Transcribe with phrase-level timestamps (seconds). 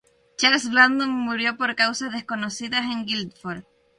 [0.35, 3.63] Charles Brandon murió por causas desconocidas en Guildford.